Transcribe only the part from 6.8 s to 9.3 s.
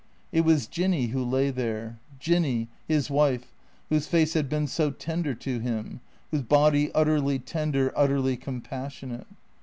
ut terly tender, utterly compassionate.